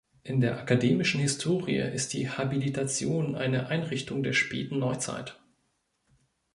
[0.23, 5.39] In der akademischen Historie ist die Habilitation eine Einrichtung der späten Neuzeit.